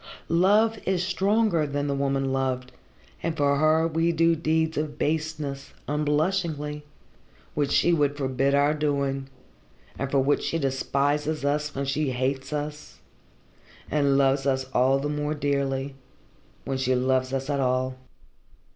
[0.41, 2.71] Love is stronger than the woman loved
[3.21, 6.83] and for her we do deeds of baseness, unblushingly,
[7.53, 9.27] which she would forbid our doing,
[9.99, 12.97] and for which she despises us when she hates us,
[13.91, 15.93] and loves us the more dearly
[16.65, 17.95] when she loves us at all.